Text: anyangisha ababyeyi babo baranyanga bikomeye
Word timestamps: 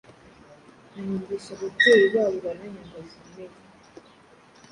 anyangisha 0.97 1.49
ababyeyi 1.57 2.05
babo 2.13 2.37
baranyanga 2.45 2.97
bikomeye 3.05 3.55